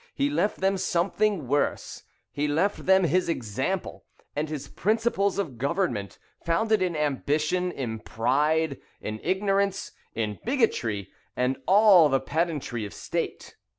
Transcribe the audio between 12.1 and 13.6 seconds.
pedantry of state."